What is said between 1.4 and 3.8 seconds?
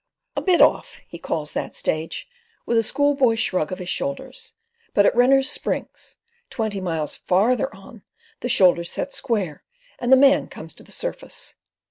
that stage, with a school boy shrug of